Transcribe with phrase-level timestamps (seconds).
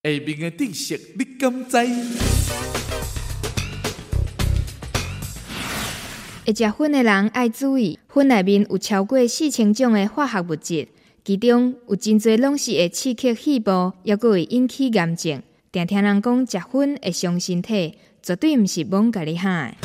[0.00, 1.76] 下面的知识你敢知？
[6.46, 10.86] 会食薰的人要注意，薰内面有超过四千种的化学物质，
[11.24, 15.42] 其中有真侪拢是会刺激细胞，也佫会引起癌症。
[15.72, 19.76] 常听人讲，食薰会伤身体，绝对毋是罔甲你喊。